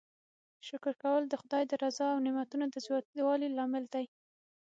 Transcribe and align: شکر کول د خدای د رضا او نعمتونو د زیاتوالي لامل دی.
شکر 0.67 0.93
کول 1.03 1.23
د 1.27 1.33
خدای 1.41 1.63
د 1.67 1.73
رضا 1.83 2.07
او 2.13 2.19
نعمتونو 2.25 2.65
د 2.69 2.75
زیاتوالي 2.85 3.49
لامل 3.57 3.85
دی. 3.93 4.05